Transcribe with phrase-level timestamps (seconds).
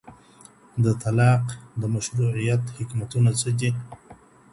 [0.83, 1.43] د طلاق
[1.81, 3.71] د مشروعيت حکمتونه څه دي؟